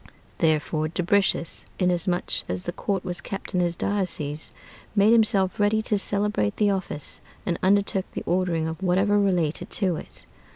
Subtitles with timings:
[0.39, 4.51] Therefore Dubricius, inasmuch as the court was kept in his diocese,
[4.95, 9.97] made himself ready to celebrate the office, and undertook the ordering of whatever related to
[9.97, 10.25] it.